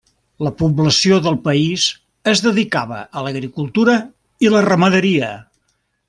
La 0.45 0.51
població 0.61 1.17
del 1.25 1.35
país 1.47 1.83
es 2.33 2.41
dedicava 2.47 2.97
a 3.21 3.25
l'agricultura 3.27 3.97
i 4.47 4.53
la 4.55 4.63
ramaderia. 4.71 5.29